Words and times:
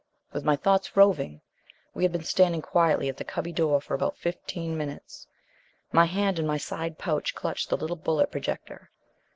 With 0.33 0.43
my 0.43 0.55
thoughts 0.55 0.97
roving, 0.97 1.41
we 1.93 2.01
had 2.01 2.11
been 2.11 2.23
standing 2.23 2.63
quietly 2.63 3.07
at 3.07 3.17
the 3.17 3.23
cubby 3.23 3.51
door 3.53 3.79
for 3.79 3.93
about 3.93 4.17
fifteen 4.17 4.75
minutes. 4.75 5.27
My 5.91 6.05
hand 6.05 6.39
in 6.39 6.47
my 6.47 6.57
side 6.57 6.97
pouch 6.97 7.35
clutched 7.35 7.69
the 7.69 7.77
little 7.77 7.95
bullet 7.97 8.31
projector. 8.31 8.89